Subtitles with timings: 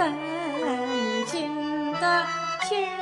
[0.00, 2.24] 曾经的
[2.70, 3.00] 家。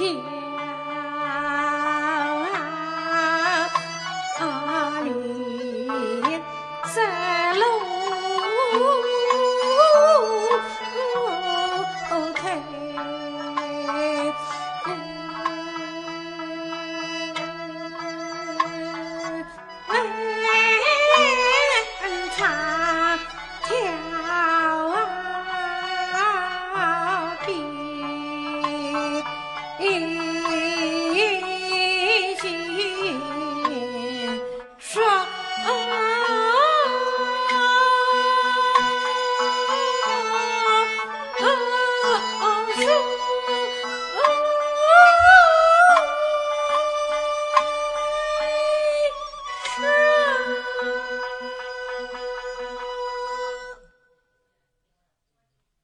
[0.00, 0.39] 天。